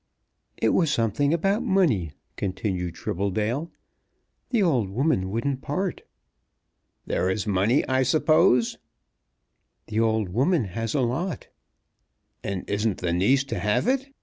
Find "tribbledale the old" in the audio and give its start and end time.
2.95-4.89